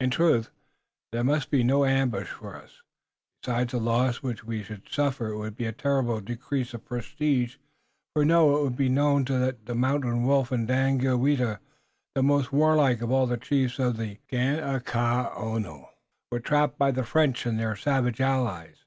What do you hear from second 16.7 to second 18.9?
by the French and their savage allies."